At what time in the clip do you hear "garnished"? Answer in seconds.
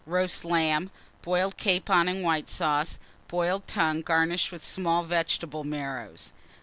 4.01-4.51